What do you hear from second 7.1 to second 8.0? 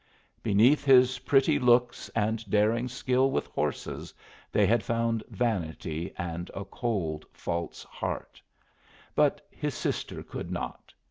false